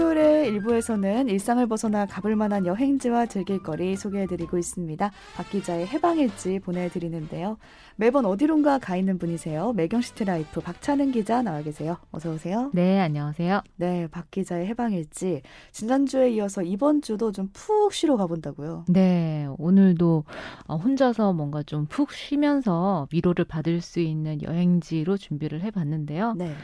[0.00, 5.10] 수요일에 일부에서는 일상을 벗어나 가볼 만한 여행지와 즐길거리 소개해드리고 있습니다.
[5.36, 7.58] 박 기자의 해방일지 보내드리는데요.
[7.96, 9.74] 매번 어디론가 가 있는 분이세요.
[9.74, 11.98] 매경시티 라이프 박찬은 기자 나와 계세요.
[12.12, 12.70] 어서 오세요.
[12.72, 13.60] 네, 안녕하세요.
[13.76, 18.86] 네, 박 기자의 해방일지 지난주에 이어서 이번 주도 좀 푹 쉬러 가본다고요.
[18.88, 20.24] 네, 오늘도
[20.66, 26.34] 어, 혼자서 뭔가 좀 푹 쉬면서 위로를 받을 수 있는 여행지로 준비를 해봤는데요.
[26.38, 26.54] 네.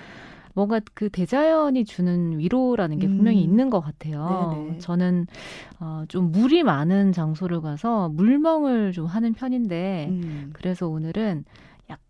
[0.56, 3.45] 뭔가 그 대자연이 주는 위로라는 게 분명히 음.
[3.45, 4.48] 있는 것 같아요.
[4.51, 4.79] 네네.
[4.79, 5.27] 저는
[5.80, 10.51] 어, 좀 물이 많은 장소를 가서 물멍을 좀 하는 편인데 음.
[10.55, 11.45] 그래서 오늘은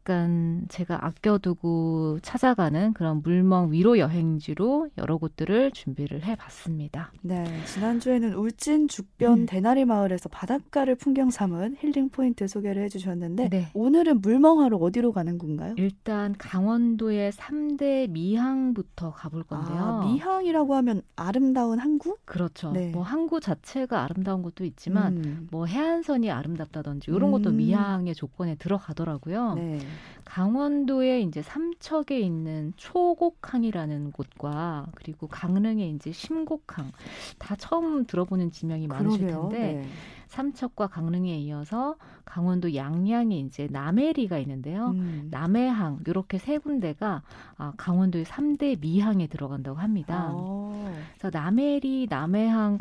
[0.06, 7.10] 약간 제가 아껴두고 찾아가는 그런 물멍 위로 여행지로 여러 곳들을 준비를 해봤습니다.
[7.23, 9.46] 네, 지난주에는 울진 죽변 음.
[9.46, 13.66] 대나리 마을에서 바닷가를 풍경 삼은 힐링 포인트 소개를 해주셨는데 네.
[13.74, 15.74] 오늘은 물멍하러 어디로 가는 건가요?
[15.76, 19.76] 일단 강원도의 3대 미항부터 가볼 건데요.
[19.76, 22.16] 아, 미항이라고 하면 아름다운 항구?
[22.24, 22.70] 그렇죠.
[22.70, 22.91] 네.
[22.91, 25.48] 뭐 항구 자체가 아름다운 것도 있지만 음.
[25.51, 27.57] 뭐 해안선이 아름답다든지 이런 것도 음.
[27.57, 29.54] 미항의 조건에 들어가더라고요.
[29.54, 29.80] 네.
[30.25, 36.91] 강원도에 이제 삼척에 있는 초곡항이라는 곳과 그리고 강릉에 이제 심곡항
[37.38, 39.49] 다 처음 들어보는 지명이 많으실 그러게요.
[39.49, 39.88] 텐데 네.
[40.29, 44.88] 삼척과 강릉에 이어서 강원도 양양에 이제 남해리가 있는데요.
[44.88, 45.29] 음.
[45.30, 47.23] 남해항 이렇게 세 군데가
[47.57, 50.31] 아, 강원도의 3대 미항에 들어간다고 합니다.
[50.33, 50.95] 아.
[51.16, 52.79] 그래서 남해리, 남해항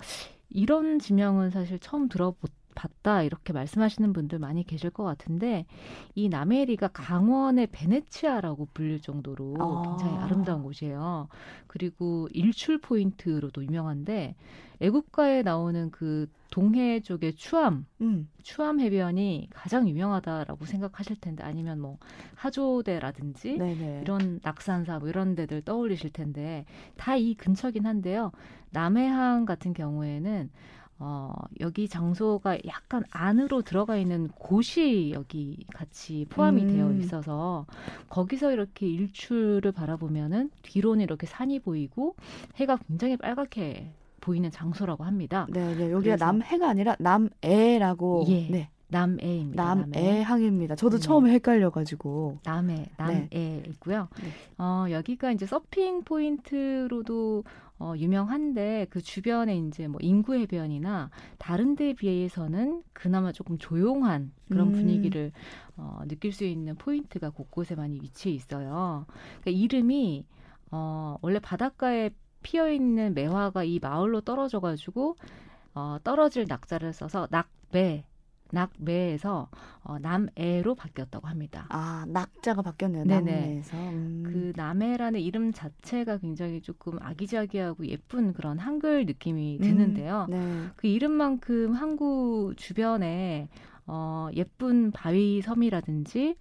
[0.49, 2.33] 이런 지명은 사실 처음 들어
[2.75, 5.65] 봤다 이렇게 말씀하시는 분들 많이 계실 것 같은데
[6.13, 9.81] 이 남해리가 강원의 베네치아라고 불릴 정도로 아.
[9.87, 11.27] 굉장히 아름다운 곳이에요.
[11.67, 14.35] 그리고 일출 포인트로도 유명한데
[14.81, 18.29] 애국가에 나오는 그 동해 쪽의 추암 음.
[18.43, 21.97] 추암 해변이 가장 유명하다라고 생각하실 텐데 아니면 뭐
[22.35, 24.01] 하조대라든지 네네.
[24.03, 26.65] 이런 낙산사 뭐 이런 데들 떠올리실 텐데
[26.97, 28.31] 다 이 근처긴 한데요.
[28.71, 30.49] 남해항 같은 경우에는
[30.97, 36.67] 어, 여기 장소가 약간 안으로 들어가 있는 곳이 여기 같이 포함이 음.
[36.67, 37.65] 되어 있어서
[38.09, 42.15] 거기서 이렇게 일출을 바라보면은 뒤로는 이렇게 산이 보이고
[42.55, 43.91] 해가 굉장히 빨갛게
[44.21, 45.45] 보이는 장소라고 합니다.
[45.49, 45.91] 네, 네.
[45.91, 48.25] 여기가 그래서- 남해가 아니라 남해라고.
[48.29, 48.47] 예.
[48.49, 48.69] 네.
[48.87, 49.63] 남해입니다.
[49.63, 49.83] 남해.
[49.99, 50.75] 남해항입니다.
[50.75, 51.01] 저도 네.
[51.03, 52.37] 처음에 헷갈려가지고.
[52.45, 54.07] 남해, 남해 있고요.
[54.21, 54.29] 네.
[54.59, 57.43] 어, 여기가 이제 서핑 포인트로도
[57.77, 64.67] 어, 유명한데 그 주변에 이제 뭐 인구 해변이나 다른 데에 비해서는 그나마 조금 조용한 그런
[64.67, 64.71] 음.
[64.71, 65.31] 분위기를
[65.75, 69.05] 어, 느낄 수 있는 포인트가 곳곳에 많이 위치해 있어요.
[69.41, 70.25] 그러니까 이름이
[70.71, 72.11] 어, 원래 바닷가에
[72.43, 75.17] 피어 있는 매화가 이 마을로 떨어져 가지고
[75.73, 78.05] 어, 떨어질 낙자를 써서 낙배
[78.51, 79.49] 낙매에서
[79.83, 81.65] 어, 남해로 바뀌었다고 합니다.
[81.69, 83.05] 아, 낙자가 바뀌었네요.
[83.05, 83.31] 네네.
[83.31, 83.77] 남해에서.
[83.77, 84.23] 음.
[84.25, 90.27] 그 남해라는 이름 자체가 굉장히 조금 아기자기하고 예쁜 그런 한글 느낌이 드는데요.
[90.29, 90.69] 음, 네.
[90.75, 93.49] 그 이름만큼 항구 주변에
[93.87, 96.37] 어, 예쁜 바위 섬이라든지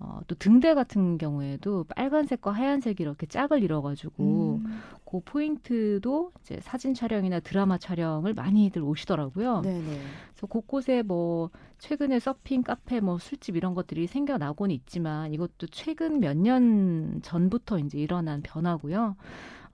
[0.00, 4.80] 어, 또 등대 같은 경우에도 빨간색과 하얀색이 이렇게 짝을 이뤄가지고 음.
[5.04, 9.62] 그 포인트도 이제 사진 촬영이나 드라마 촬영을 많이들 오시더라고요.
[9.62, 9.80] 네네.
[9.80, 16.36] 그래서 곳곳에 뭐 최근에 서핑 카페 뭐 술집 이런 것들이 생겨나곤 있지만 이것도 최근 몇
[16.36, 19.16] 년 전부터 이제 일어난 변화고요.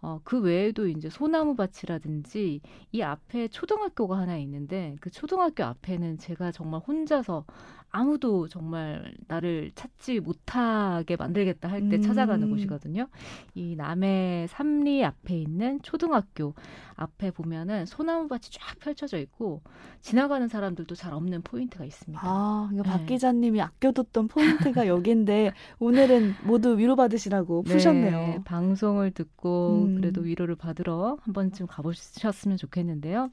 [0.05, 2.61] 어, 그 외에도 이제 소나무 밭이라든지
[2.93, 7.47] 이 앞에 초등학교가 하나 있는데 그 초등학교 앞에는 제가 정말 혼자서
[7.95, 12.03] 아무도 정말 나를 찾지 못하게 만들겠다 할때 음.
[12.03, 13.07] 찾아가는 곳이거든요.
[13.55, 16.55] 이 남애 삼리 앞에 있는 초등학교
[16.97, 19.63] 앞에 보면은 소나무 밭이 쫙 펼쳐져 있고
[20.01, 22.21] 지나가는 사람들도 잘 없는 포인트가 있습니다.
[22.25, 23.07] 아, 이거 박 네.
[23.07, 28.11] 기자님이 아껴뒀던 포인트가 여기인데 오늘은 모두 위로받으시라고 푸셨네요.
[28.11, 29.94] 네, 방송을 듣고 음.
[29.97, 33.31] 그래도 위로를 받으러 한 번쯤 가보셨으면 좋겠는데요.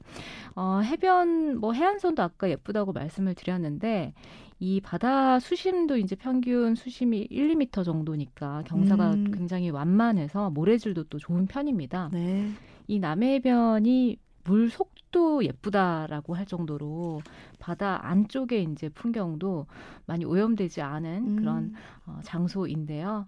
[0.54, 4.14] 어, 해변 뭐 해안선도 아까 예쁘다고 말씀을 드렸는데
[4.58, 9.30] 이 바다 수심도 이제 평균 수심이 1, 2미터 정도니까 경사가 음.
[9.32, 12.10] 굉장히 완만해서 모래질도 또 좋은 편입니다.
[12.12, 12.48] 네.
[12.86, 17.22] 이 남해변이 물 속도 예쁘다라고 할 정도로
[17.58, 19.66] 바다 안쪽에 이제 풍경도
[20.06, 21.74] 많이 오염되지 않은 그런 음.
[22.06, 23.26] 어, 장소인데요.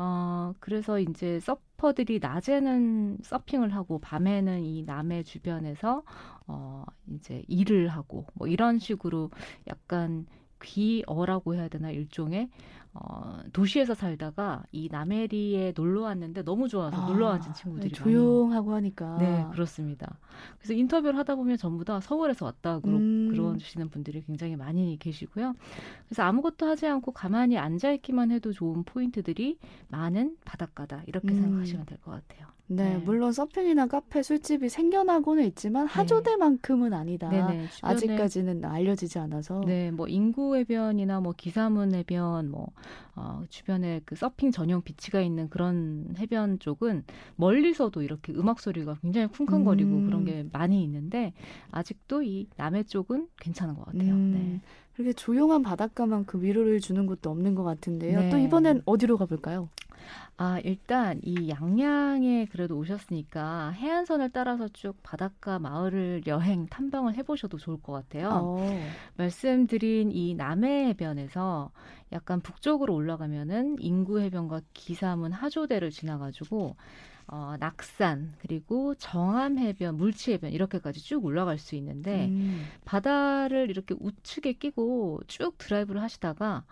[0.00, 6.04] 어, 그래서 이제 서퍼들이 낮에는 서핑을 하고 밤에는 이 남해 주변에서
[6.46, 9.32] 어, 이제 일을 하고 뭐 이런 식으로
[9.66, 10.26] 약간
[10.62, 12.48] 귀어라고 해야 되나 일종의
[13.00, 19.06] 어, 도시에서 살다가 이 남해리에 놀러 왔는데 너무 좋아서 아, 놀러 앉은 친구들이 조용하고 하니까.
[19.06, 20.18] 많이 네 그렇습니다.
[20.58, 23.28] 그래서 인터뷰를 하다 보면 전부 다 서울에서 왔다 그러, 음.
[23.30, 25.54] 그러시는 분들이 굉장히 많이 계시고요.
[26.06, 29.58] 그래서 아무것도 하지 않고 가만히 앉아 있기만 해도 좋은 포인트들이
[29.88, 31.34] 많은 바닷가다 이렇게 음.
[31.42, 32.46] 생각하시면 될 것 같아요.
[32.68, 32.98] 네, 네.
[32.98, 37.28] 물론 서핑이나 카페, 술집이 생겨나고는 있지만 하조대만큼은 아니다.
[37.30, 39.62] 네네 아직까지는 알려지지 않아서.
[39.66, 42.68] 네, 뭐 인구 해변이나 뭐 기사문 해변, 뭐
[43.16, 47.04] 어, 주변에 그 서핑 전용 비치가 있는 그런 해변 쪽은
[47.36, 50.06] 멀리서도 이렇게 음악 소리가 굉장히 쿵쾅거리고 음.
[50.06, 51.32] 그런 게 많이 있는데
[51.70, 54.12] 아직도 이 남해 쪽은 괜찮은 것 같아요.
[54.12, 54.60] 음, 네.
[54.94, 58.20] 그렇게 조용한 바닷가만큼 위로를 주는 곳도 없는 것 같은데요.
[58.20, 58.30] 네.
[58.30, 59.68] 또 이번엔 어디로 가볼까요?
[60.36, 67.82] 아, 일단 이 양양에 그래도 오셨으니까 해안선을 따라서 쭉 바닷가 마을을 여행 탐방을 해보셔도 좋을
[67.82, 68.30] 것 같아요.
[68.32, 68.58] 어.
[69.16, 71.70] 말씀드린 이 남해 해변에서
[72.12, 76.76] 약간 북쪽으로 올라가면은 인구 해변과 기사문 하조대를 지나가지고
[77.30, 82.64] 어, 낙산 그리고 정암 해변, 물치 해변 이렇게까지 쭉 올라갈 수 있는데 음.
[82.86, 86.64] 바다를 이렇게 우측에 끼고 쭉 드라이브를 하시다가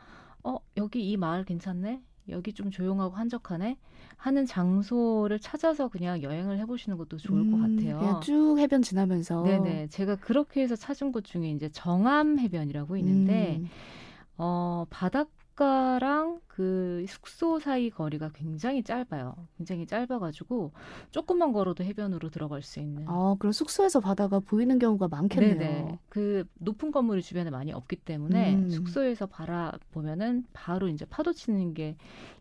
[0.45, 3.77] 어 여기 이 마을 괜찮네 여기 좀 조용하고 한적하네
[4.17, 7.99] 하는 장소를 찾아서 그냥 여행을 해보시는 것도 좋을 것 음, 같아요.
[7.99, 9.43] 그냥 쭉 해변 지나면서.
[9.43, 13.69] 네네 제가 그렇게 해서 찾은 곳 중에 이제 정암 해변이라고 있는데 음.
[14.39, 19.35] 어 바닷 가랑 그 숙소 사이 거리가 굉장히 짧아요.
[19.57, 20.73] 굉장히 짧아가지고
[21.11, 23.05] 조금만 걸어도 해변으로 들어갈 수 있는.
[23.09, 25.59] 아, 그럼 숙소에서 바다가 보이는 경우가 많겠네요.
[25.59, 25.99] 네네.
[26.09, 28.71] 그 높은 건물이 주변에 많이 없기 때문에 음.
[28.71, 31.97] 숙소에서 바라 보면은 바로 이제 파도 치는 게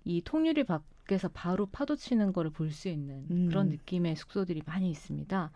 [0.06, 3.48] 이 통유리 밖 에서 바로 파도 치는 거를 볼 수 있는 음.
[3.48, 5.52] 그런 느낌의 숙소들이 많이 있습니다.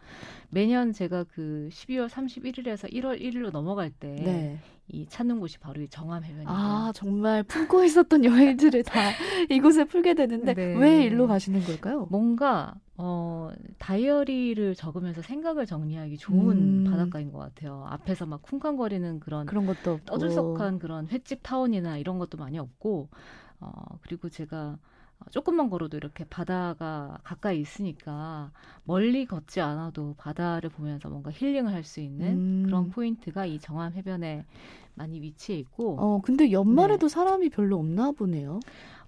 [0.51, 4.59] 매년 제가 그 12월 31일에서 1월 1일로 넘어갈 때이 네.
[5.09, 6.47] 찾는 곳이 바로 이 정암 해변이에요.
[6.47, 8.99] 아, 정말 품고 있었던 여행들을 다
[9.49, 10.75] 이곳에 풀게 되는데 네.
[10.77, 12.07] 왜 일로 가시는 걸까요?
[12.11, 13.49] 뭔가 어
[13.79, 16.91] 다이어리를 적으면서 생각을 정리하기 좋은 음.
[16.91, 17.85] 바닷가인 것 같아요.
[17.89, 20.05] 앞에서 막 쿵쾅거리는 그런 그런 것도 없고.
[20.05, 23.09] 떠들썩한 그런 횟집 타운이나 이런 것도 많이 없고
[23.61, 24.77] 어 그리고 제가
[25.31, 28.51] 조금만 걸어도 이렇게 바다가 가까이 있으니까
[28.83, 32.63] 멀리 걷지 않아도 바다를 보면서 뭔가 healing을 할 수 있는 음.
[32.65, 34.45] 그런 포인트가 이 정암 해변에
[34.95, 38.59] 많이 위치해 있고 어, 근데 연말에도 사람이 별로 없나 보네요.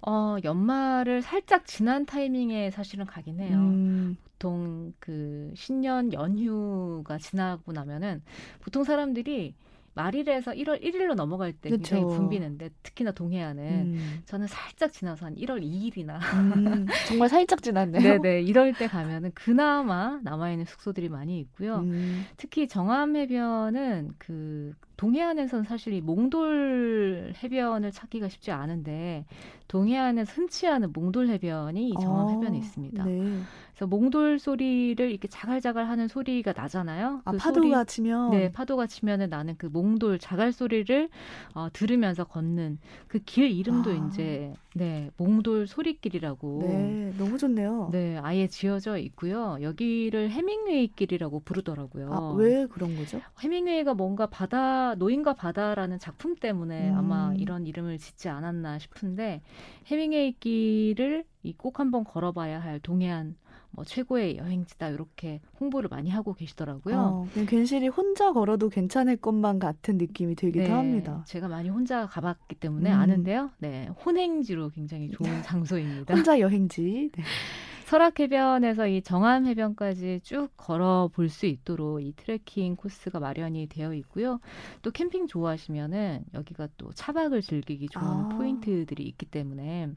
[0.06, 3.56] 어 연말을 살짝 지난 타이밍에 사실은 가긴 해요.
[3.58, 8.22] 음, 보통 그 신년 연휴가 지나고 나면은
[8.60, 9.54] 보통 사람들이
[9.94, 12.08] 말일에서 1월 1일로 넘어갈 때 굉장히 그쵸.
[12.16, 18.02] 붐비는데 특히나 동해안은 음, 저는 살짝 지나서 한 1월 2일이나 음, 정말 살짝 지났네요.
[18.22, 21.78] 네네 이럴 때 가면은 그나마 남아 있는 숙소들이 많이 있고요.
[21.80, 29.24] 음, 특히 정암 해변은 그 동해안에서는 사실 이 몽돌 해변을 찾기가 쉽지 않은데
[29.68, 33.04] 동해안에서 흔치 않은 몽돌 해변이 이 정암 어, 해변에 있습니다.
[33.04, 33.46] 네.
[33.82, 37.22] 그래서 몽돌 소리를 이렇게 자갈자갈 하는 소리가 나잖아요.
[37.24, 41.08] 아, 그 파도가 소리, 치면 네, 파도가 치면은 나는 그 몽돌 자갈 소리를
[41.54, 43.94] 어, 들으면서 걷는 그 길 이름도 아.
[43.94, 47.88] 이제 네, 몽돌 소리길이라고 네, 너무 좋네요.
[47.92, 49.58] 네, 아예 지어져 있고요.
[49.60, 52.12] 여기를 해밍웨이 길이라고 부르더라고요.
[52.12, 53.20] 아, 왜 그런 거죠?
[53.40, 56.96] 해밍웨이가 뭔가 바다 노인과 바다라는 작품 때문에 음.
[56.98, 59.42] 아마 이런 이름을 짓지 않았나 싶은데
[59.86, 63.34] 해밍웨이 길을 이 꼭 한번 걸어봐야 할 동해안
[63.72, 66.96] 뭐 최고의 여행지다 이렇게 홍보를 많이 하고 계시더라고요.
[66.98, 71.24] 어, 그냥 괜시리 혼자 걸어도 괜찮을 것만 같은 느낌이 들기도 네, 합니다.
[71.26, 72.98] 제가 많이 혼자 가봤기 때문에 음.
[72.98, 73.50] 아는데요.
[73.58, 76.14] 네, 혼행지로 굉장히 좋은 장소입니다.
[76.14, 77.10] 혼자 여행지.
[77.14, 77.22] 네.
[77.92, 84.40] 설악해변에서 이 정암해변까지 쭉 걸어 볼 수 있도록 이 트레킹 코스가 마련이 되어 있고요.
[84.80, 88.28] 또 캠핑 좋아하시면은 여기가 또 차박을 즐기기 좋은 아.
[88.30, 89.90] 포인트들이 있기 때문에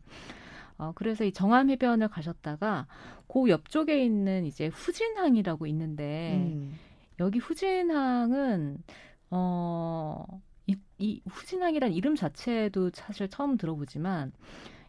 [0.77, 2.87] 어, 그래서 이 정암 해변을 가셨다가
[3.27, 6.77] 그 옆쪽에 있는 이제 후진항이라고 있는데 음.
[7.19, 8.83] 여기 후진항은
[9.31, 10.25] 어,
[10.67, 14.31] 이, 이 후진항이란 이름 자체도 사실 처음 들어보지만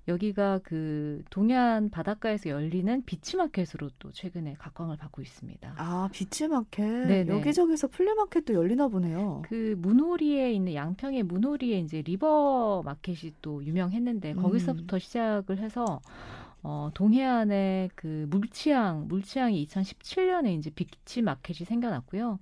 [0.08, 5.74] 여기가 그 동해안 바닷가에서 열리는 beach market으로 또 최근에 각광을 받고 있습니다.
[5.76, 7.08] 아, beach market.
[7.08, 7.32] 네네.
[7.32, 9.42] 여기저기서 flea market도 열리나 보네요.
[9.46, 14.42] 그 문호리에 있는 양평의 문호리에 이제 리버 마켓이 또 유명했는데 음.
[14.42, 16.00] 거기서부터 시작을 해서
[16.62, 22.38] 어, 동해안에 그 물치항, 물치항이 2017년에 이제 beach market이 생겨났고요.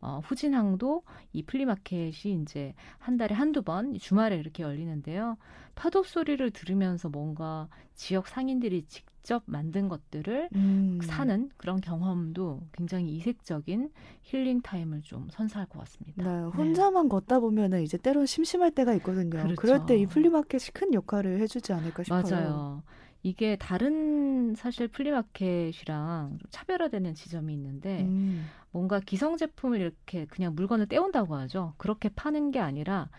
[0.00, 1.02] 어, 후진항도
[1.32, 5.36] 이 flea market이 이제 한 달에 한두 번 주말에 이렇게 열리는데요.
[5.74, 10.98] 파도 소리를 들으면서 뭔가 지역 상인들이 직접 만든 것들을 음.
[11.02, 13.90] 사는 그런 경험도 굉장히 이색적인
[14.22, 16.24] healing time을 좀 선사할 것 같습니다.
[16.24, 17.08] 네, 혼자만 네.
[17.08, 19.30] 걷다 보면은 이제 때론 심심할 때가 있거든요.
[19.30, 19.54] 그렇죠.
[19.56, 22.22] 그럴 때 이 flea market이 큰 역할을 해주지 않을까 싶어요.
[22.22, 22.82] 맞아요.
[23.22, 28.50] 이게 다른 사실 flea market이랑 차별화되는 지점이 있는데 음.
[28.70, 31.74] 뭔가 기성 제품을 이렇게 그냥 물건을 떼온다고 하죠.
[31.76, 33.10] 그렇게 파는 게 아니라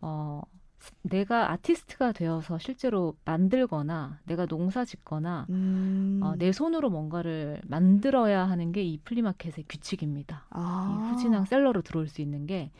[0.00, 0.42] 어
[1.02, 6.20] 내가 아티스트가 되어서 실제로 만들거나 내가 농사 짓거나 음.
[6.22, 10.46] 어, 내 손으로 뭔가를 만들어야 하는 게 이 flea market의 규칙입니다.
[10.50, 10.88] 아.
[11.06, 12.70] 이 후진항 seller로 들어올 수 있는 게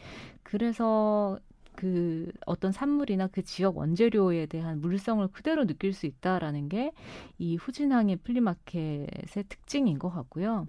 [0.43, 1.39] 그래서
[1.77, 6.93] 그 어떤 산물이나 그 지역 원재료에 대한 물성을 그대로 느낄 수 있다라는 게
[7.39, 10.67] 이 후진항의 flea market의 특징인 것 같고요.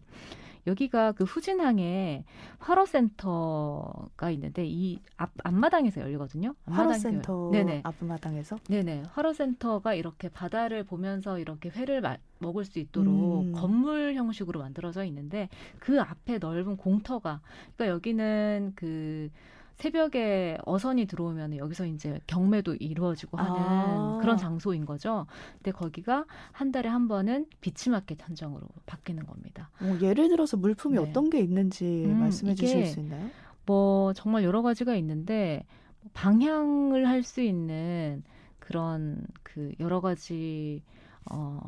[0.68, 2.24] 여기가 그 후진항에
[2.60, 6.56] 활어센터가 있는데 이 앞 앞마당에서 열리거든요.
[6.66, 7.82] 활어센터 네네.
[7.84, 8.58] 앞마당에서?
[8.70, 9.04] 네네.
[9.12, 13.52] 활어센터가 이렇게 바다를 보면서 이렇게 회를 마, 먹을 수 있도록 음.
[13.54, 15.50] 건물 형식으로 만들어져 있는데
[15.80, 17.42] 그 앞에 넓은 공터가
[17.76, 19.30] 그러니까 여기는 그
[19.80, 24.18] 새벽에 어선이 들어오면 여기서 이제 경매도 이루어지고 하는 아.
[24.20, 25.26] 그런 장소인 거죠.
[25.54, 29.70] 근데 거기가 한 달에 한 번은 beach market 현장으로 바뀌는 겁니다.
[29.80, 31.02] 어, 예를 들어서 물품이 네.
[31.02, 33.32] 어떤 게 있는지 음, 말씀해 주실 수 있나요?
[33.66, 35.66] 뭐 정말 여러 가지가 있는데
[36.14, 38.24] 방향을 할 수 있는
[38.60, 40.84] 그런 그 여러 가지
[41.32, 41.60] 어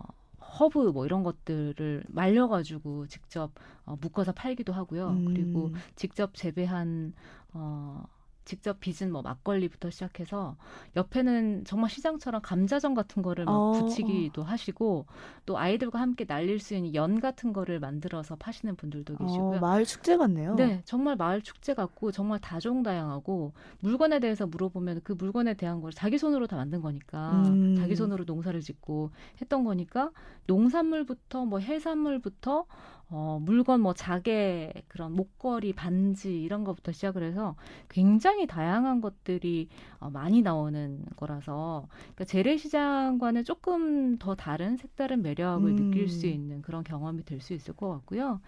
[0.60, 3.52] 허브 뭐 이런 것들을 말려가지고 직접
[3.86, 5.10] 어, 묶어서 팔기도 하고요.
[5.10, 5.26] 음.
[5.26, 7.14] 그리고 직접 재배한
[7.54, 8.04] 어
[8.46, 10.56] 직접 빚은 뭐 막걸리부터 시작해서
[10.96, 15.06] 옆에는 정말 시장처럼 감자전 같은 거를 막 어, 붙이기도 하시고
[15.46, 19.58] 또 아이들과 함께 날릴 수 있는 연 같은 거를 만들어서 파시는 분들도 어, 계시고요.
[19.58, 20.56] 어, 마을 축제 같네요.
[20.56, 26.18] 네, 정말 마을 축제 같고 정말 다종다양하고 물건에 대해서 물어보면 그 물건에 대한 걸 자기
[26.18, 27.76] 손으로 다 만든 거니까 음.
[27.78, 30.12] 자기 손으로 농사를 짓고 했던 거니까
[30.48, 32.66] 농산물부터 뭐 해산물부터
[33.14, 37.56] 어, 물건 뭐 자개 그런 목걸이 반지 이런 것부터 시작을 해서
[37.90, 39.68] 굉장히 다양한 것들이
[40.00, 45.76] 어, 많이 나오는 거라서 그러니까 재래시장과는 조금 더 다른 색다른 매력을 음.
[45.76, 48.40] 느낄 수 있는 그런 경험이 될 수 있을 것 같고요.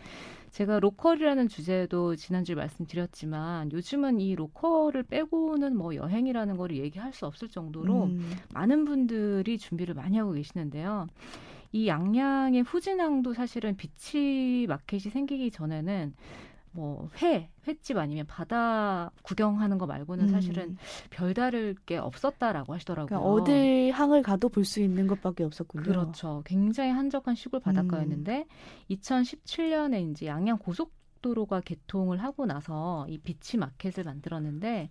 [0.51, 7.50] 제가 local이라는 주제도 지난주에 말씀드렸지만 요즘은 이 local을 빼고는 뭐 여행이라는 거를 얘기할 수 없을
[7.50, 8.32] 정도로 음.
[8.53, 11.08] 많은 분들이 준비를 많이 하고 계시는데요.
[11.74, 16.13] 이 양양의 후진항도 사실은 beach market이 생기기 전에는
[16.72, 20.30] 뭐 회, 횟집 아니면 바다 구경하는 거 말고는 음.
[20.30, 20.77] 사실은
[21.12, 23.08] 별다를 게 없었다라고 하시더라고요.
[23.08, 25.84] 그러니까 어딜 항을 가도 볼 수 있는 것밖에 없었군요.
[25.84, 26.42] 그렇죠.
[26.46, 28.96] 굉장히 한적한 시골 바닷가였는데 음.
[28.96, 30.92] 2017년에 이제 양양 고속
[31.24, 34.89] 고속도로가 개통을 하고 나서 이 비치 마켓을 만들었는데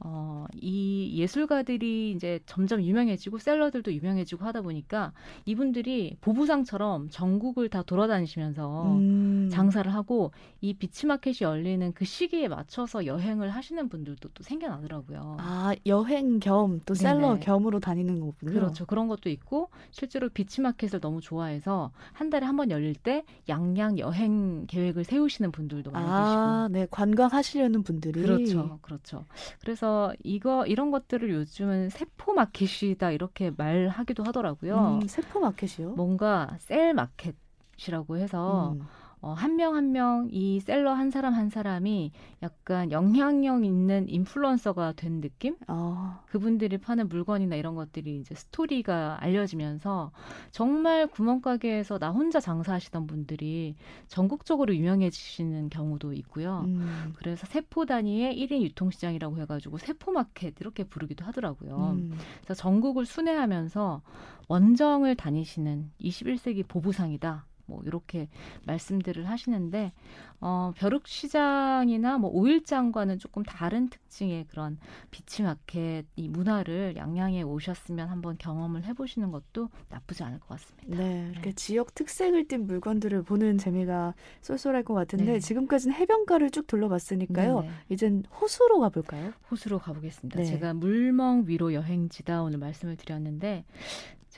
[0.00, 5.12] 어, 이 예술가들이 이제 점점 유명해지고 셀러들도 유명해지고 하다 보니까
[5.46, 9.48] 이분들이 보부상처럼 전국을 다 돌아다니시면서 음.
[9.50, 15.36] 장사를 하고 이 beach market이 열리는 그 시기에 맞춰서 여행을 하시는 분들도 또 생겨나더라고요.
[15.40, 17.40] 아 여행 겸 또 seller 네네.
[17.40, 18.52] 겸으로 다니는 거군요.
[18.52, 18.86] 그렇죠.
[18.86, 23.98] 그런 것도 있고 실제로 beach market을 너무 좋아해서 한 달에 한 번 열릴 때 양양
[24.00, 26.78] 여행 계획을 세우시는 분들 분들도 많이 아, 계시고.
[26.78, 28.22] 네, 관광하시려는 분들이.
[28.22, 28.78] 그렇죠.
[28.82, 29.26] 그렇죠.
[29.60, 35.00] 그래서 이거 이런 것들을 요즘은 세포 마켓이다 이렇게 말하기도 하더라고요.
[35.02, 35.90] 음, 세포 마켓이요?
[35.90, 38.86] 뭔가 cell market이라고 해서 음.
[39.20, 44.92] 어, 한 명 한 명 이 셀러 한 사람 한 사람이 약간 영향력 있는 인플루언서가
[44.92, 45.56] 된 느낌?
[45.66, 46.20] 어.
[46.26, 50.12] 그분들이 파는 물건이나 이런 것들이 이제 스토리가 알려지면서
[50.52, 53.74] 정말 구멍가게에서 나 혼자 장사하시던 분들이
[54.06, 56.62] 전국적으로 유명해지시는 경우도 있고요.
[56.66, 57.12] 음.
[57.16, 61.96] 그래서 세포 단위의 1인 유통시장이라고 해가지고 세포마켓 이렇게 부르기도 하더라고요.
[61.96, 62.16] 음.
[62.44, 64.02] 그래서 전국을 순회하면서
[64.48, 67.47] 원정을 다니시는 21세기 보부상이다.
[67.68, 68.28] 뭐 이렇게
[68.66, 69.92] 말씀들을 하시는데
[70.40, 74.78] 어, 벼룩 시장이나 뭐 오일장과는 조금 다른 특징의 그런
[75.10, 80.96] 비치마켓 이 문화를 양양에 오셨으면 한번 경험을 해보시는 것도 나쁘지 않을 것 같습니다.
[80.96, 81.54] 네, 이렇게 네.
[81.54, 85.38] 지역 특색을 띤 물건들을 보는 재미가 쏠쏠할 것 같은데 네.
[85.38, 87.60] 지금까지는 해변가를 쭉 둘러봤으니까요.
[87.60, 87.72] 네네.
[87.90, 89.32] 이젠 호수로 가볼까요?
[89.50, 90.38] 호수로 가보겠습니다.
[90.38, 90.44] 네.
[90.44, 93.64] 제가 물멍 위로 여행지다 오늘 말씀을 드렸는데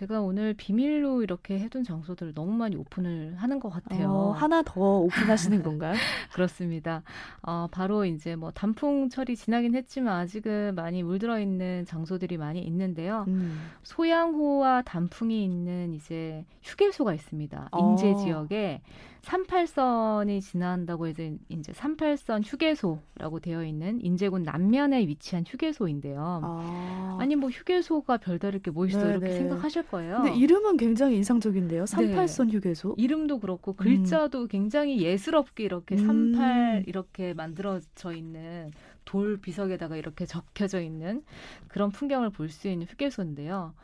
[0.01, 4.09] 제가 오늘 비밀로 이렇게 해둔 장소들을 너무 많이 오픈을 하는 것 같아요.
[4.11, 5.93] 어, 하나 더 오픈하시는 건가요?
[6.33, 7.03] 그렇습니다.
[7.43, 13.27] 어, 바로 이제 뭐 단풍철이 지나긴 했지만 아직은 많이 물들어 있는 장소들이 많이 있는데요.
[13.29, 13.73] 음.
[13.83, 17.69] 소양호와 단풍이 있는 이제 휴게소가 있습니다.
[17.79, 18.17] 인제 어.
[18.17, 18.81] 지역에
[19.23, 26.41] 38선이 지난다고 해서 이제 38선 휴게소라고 되어 있는 인제군 남면에 위치한 휴게소인데요.
[26.43, 27.19] 아.
[27.27, 29.35] 니뭐 휴게소가 별다를 게 뭐 있어 네, 이렇게 네.
[29.39, 30.23] 생각하실 거예요.
[30.23, 31.85] 근데 이름은 굉장히 인상적인데요.
[31.85, 32.57] 38선 네.
[32.57, 32.95] 휴게소.
[32.99, 34.49] 이름도 그렇고 글자도 음.
[34.49, 36.07] 굉장히 예스럽게 이렇게 음.
[36.07, 38.71] 38 이렇게 만들어져 있는
[39.05, 41.23] 돌 비석에다가 이렇게 적혀져 있는
[41.69, 43.75] 그런 풍경을 볼 수 있는 휴게소인데요.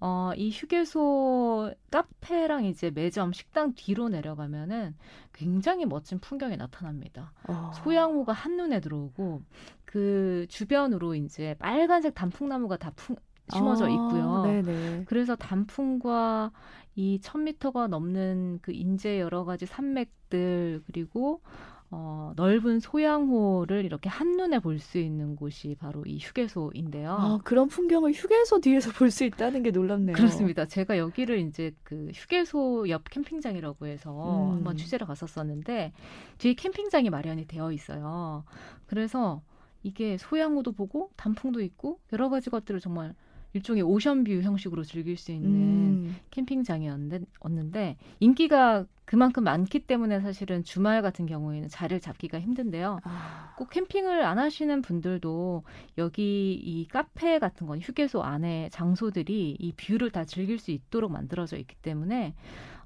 [0.00, 4.94] 어, 이 휴게소 카페랑 이제 매점 식당 뒤로 내려가면은
[5.32, 7.32] 굉장히 멋진 풍경이 나타납니다.
[7.48, 7.72] 어.
[7.74, 9.42] 소양호가 한눈에 들어오고
[9.84, 13.16] 그 주변으로 이제 빨간색 단풍나무가 다 풍,
[13.52, 14.44] 심어져 아, 있고요.
[14.44, 16.52] 아, 그래서 단풍과
[16.94, 21.42] 이 1000m가 넘는 그 인제 여러 가지 산맥들 그리고
[21.90, 27.10] 어, 넓은 소양호를 이렇게 한눈에 볼 수 있는 곳이 바로 이 휴게소인데요.
[27.12, 30.14] 아, 그런 풍경을 휴게소 뒤에서 볼 수 있다는 게 놀랍네요.
[30.14, 30.66] 그렇습니다.
[30.66, 34.50] 제가 여기를 이제 그 휴게소 옆 캠핑장이라고 해서 음.
[34.56, 35.92] 한번 취재를 갔었었는데
[36.38, 38.44] 뒤에 캠핑장이 마련이 되어 있어요.
[38.86, 39.42] 그래서
[39.82, 43.14] 이게 소양호도 보고 단풍도 있고 여러 가지 것들을 정말
[43.54, 46.16] 일종의 ocean view 형식으로 즐길 수 있는 음.
[46.30, 53.00] 캠핑장이었는데 인기가 그만큼 많기 때문에 사실은 주말 같은 경우에는 자리를 잡기가 힘든데요.
[53.04, 53.54] 아.
[53.56, 55.62] 꼭 캠핑을 안 하시는 분들도
[55.96, 61.56] 여기 이 카페 같은 건 휴게소 안에 장소들이 이 view를 다 즐길 수 있도록 만들어져
[61.56, 62.34] 있기 때문에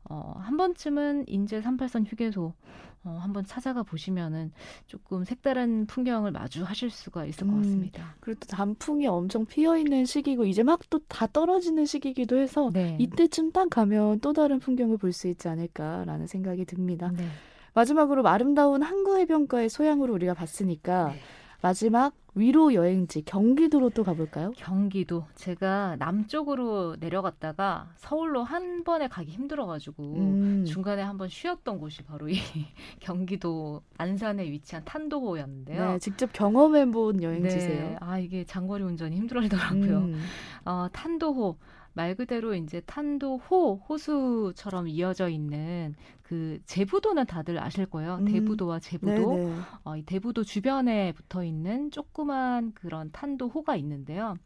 [0.05, 2.55] 어, 한 번쯤은 인제 38선 휴게소
[3.05, 4.53] 어, 한번 찾아가 보시면은
[4.87, 8.03] 조금 색다른 풍경을 마주하실 수가 있을 것 음, 같습니다.
[8.05, 12.71] 음, 그리고 또 단풍이 엄청 피어 있는 시기고 이제 막 또 다 떨어지는 시기기도 해서
[12.73, 12.97] 네.
[13.01, 17.11] 이때쯤 딱 가면 또 다른 풍경을 볼 수 있지 않을까라는 생각이 듭니다.
[17.17, 17.27] 네.
[17.75, 21.21] 마지막으로 아름다운 항구 해변가의 소양으로 우리가 봤으니까 네.
[21.63, 24.51] 마지막 위로 여행지 경기도로 또 가볼까요?
[24.57, 30.65] 경기도 제가 남쪽으로 내려갔다가 서울로 한 번에 가기 힘들어가지고 음.
[30.67, 32.35] 중간에 한 번 쉬었던 곳이 바로 이
[33.01, 35.93] 경기도 안산에 위치한 탄도호였는데요.
[35.93, 37.91] 네, 직접 경험해본 여행지세요?
[37.91, 39.99] 네, 아 이게 장거리 운전이 힘들더라고요.
[39.99, 40.21] 음.
[40.65, 41.59] 어, 탄도호
[41.95, 48.17] 말 그대로 이제 탄도 호 호수처럼 이어져 있는 그 제부도는 다들 아실 거예요.
[48.17, 48.25] 음.
[48.25, 49.55] 대부도와 제부도.
[49.85, 54.37] 어, 이 대부도 주변에 붙어 있는 조그만 그런 탄도 호가 있는데요.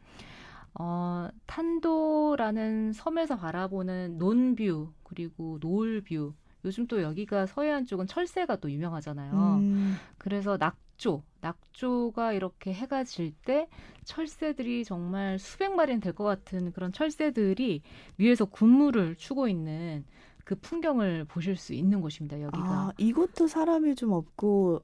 [0.79, 6.35] 어, 탄도라는 섬에서 바라보는 논뷰 그리고 노을뷰
[6.65, 9.33] 요즘 또 여기가 서해안 쪽은 철새가 또 유명하잖아요.
[9.61, 9.95] 음.
[10.19, 13.69] 그래서 낙 조, 낙조가 이렇게 해가 질 때
[14.05, 17.83] 철새들이 정말 수백 마리는 될 것 같은 그런 철새들이
[18.19, 20.05] 위에서 군무를 추고 있는
[20.45, 22.41] 그 풍경을 보실 수 있는 곳입니다.
[22.41, 22.65] 여기가.
[22.69, 24.81] 아, 이곳도 사람이 좀 없고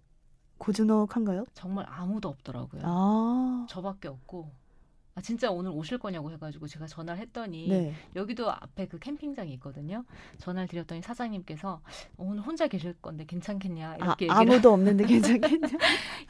[0.59, 1.45] 고즈넉한가요?
[1.55, 2.83] 정말 아무도 없더라고요.
[2.85, 3.67] 아.
[3.69, 4.51] 저밖에 없고
[5.14, 7.92] 아 진짜 오늘 오실 거냐고 해가지고 제가 전화를 했더니 네.
[8.16, 10.05] 여기도 앞에 그 캠핑장이 있거든요.
[10.38, 11.83] 전화를 드렸더니 사장님께서
[12.16, 15.68] 오늘 혼자 계실 건데 괜찮겠냐 이렇게 아, 아무도 없는데 괜찮겠냐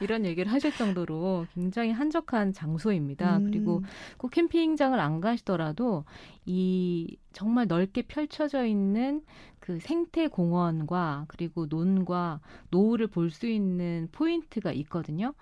[0.01, 3.37] 이런 얘기를 하실 정도로 굉장히 한적한 장소입니다.
[3.37, 3.45] 음.
[3.45, 3.81] 그리고
[4.17, 6.03] 꼭 캠핑장을 안 가시더라도
[6.45, 9.23] 이 정말 넓게 펼쳐져 있는
[9.59, 15.33] 그 생태 공원과 그리고 논과 노을을 볼 수 있는 포인트가 있거든요.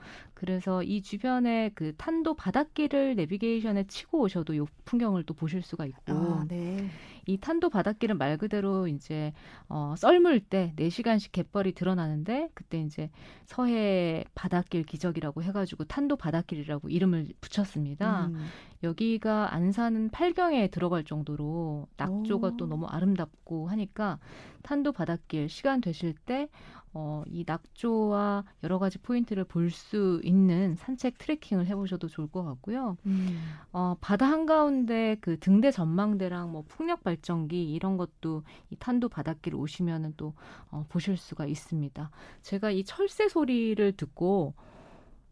[0.41, 5.99] 그래서 이 주변에 그 탄도 바닷길을 내비게이션에 치고 오셔도 이 풍경을 또 보실 수가 있고
[6.07, 6.89] 아, 네.
[7.27, 9.33] 이 탄도 바닷길은 말 그대로 이제
[9.69, 13.11] 어 썰물 때 4시간씩 갯벌이 드러나는데 그때 이제
[13.45, 18.29] 서해 바닷길 기적이라고 해 가지고 탄도 바닷길이라고 이름을 붙였습니다.
[18.29, 18.47] 음.
[18.81, 22.57] 여기가 안산은 팔경에 들어갈 정도로 낙조가 오.
[22.57, 24.17] 또 너무 아름답고 하니까
[24.63, 26.49] 탄도 바닷길 시간 되실 때
[26.93, 32.97] 어, 이 낙조와 여러 가지 포인트를 볼 수 있는 산책 트레킹을 해보셔도 좋을 것 같고요.
[33.05, 33.39] 음.
[33.71, 40.13] 어, 바다 한가운데 그 등대 전망대랑 뭐 풍력 발전기 이런 것도 이 탄도 바닷길 오시면은
[40.17, 40.33] 또
[40.69, 42.11] 어, 보실 수가 있습니다.
[42.41, 44.53] 제가 이 철새 소리를 듣고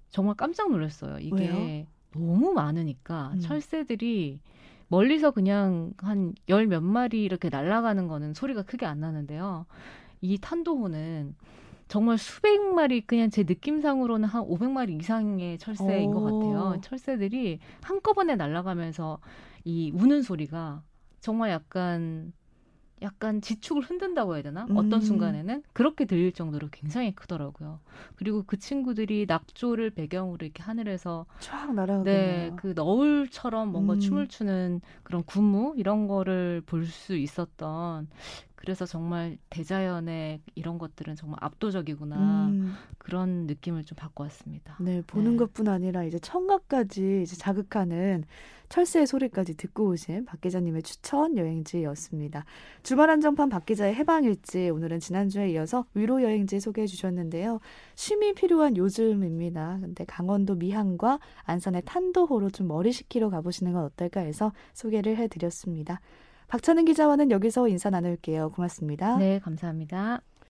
[0.10, 1.20] 정말 깜짝 놀랐어요.
[1.20, 1.86] 이게 왜요?
[2.14, 3.40] 너무 많으니까 음.
[3.40, 4.42] 철새들이
[4.88, 9.66] 멀리서 그냥 한 열 몇 마리 이렇게 날아가는 거는 소리가 크게 안 나는데요.
[10.22, 11.36] 이 탄도호는
[11.88, 16.14] 정말 수백 마리 그냥 제 느낌상으로는 한 500마리 이상의 철새인 오.
[16.14, 16.80] 것 같아요.
[16.82, 19.20] 철새들이 한꺼번에 날아가면서
[19.64, 20.84] 이 우는 소리가
[21.20, 22.32] 정말 약간
[23.02, 24.66] 약간 지축을 흔든다고 해야 되나?
[24.70, 24.76] 음.
[24.76, 27.80] 어떤 순간에는 그렇게 들릴 정도로 굉장히 크더라고요.
[28.18, 32.04] 그리고 그 친구들이 낙조를 배경으로 이렇게 하늘에서 쫙 날아가네요.
[32.04, 34.00] 네, 그 너울처럼 뭔가 음.
[34.00, 38.10] 춤을 추는 그런 군무 이런 거를 볼 수 있었던
[38.60, 42.74] 그래서 정말 대자연의 이런 것들은 정말 압도적이구나 음.
[42.98, 44.76] 그런 느낌을 좀 받고 왔습니다.
[44.82, 45.38] 네, 보는 네.
[45.38, 48.26] 것뿐 아니라 이제 청각까지 이제 자극하는
[48.68, 52.44] 철새의 소리까지 듣고 오신 박 기자님의 추천 여행지였습니다.
[52.84, 57.62] 주말 한정판 박 기자의 해방일지 오늘은 지난주에 이어서 위로 여행지 소개해 주셨는데요.
[57.96, 59.78] 쉼이 필요한 요즘입니다.
[59.80, 66.02] 근데 강원도 미항과 안산의 탄도호로 좀 머리 식히러 가보시는 건 어떨까 해서 소개를 해드렸습니다.
[66.50, 68.50] 박찬은 기자와는 여기서 인사 나눌게요.
[68.50, 69.18] 고맙습니다.
[69.18, 70.22] 네, 감사합니다.